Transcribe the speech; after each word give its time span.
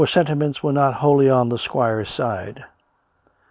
ntiments 0.03 0.63
were 0.63 0.73
not 0.73 0.95
wholly 0.95 1.29
on 1.29 1.49
the 1.49 1.59
squire's 1.59 2.09
side. 2.09 2.65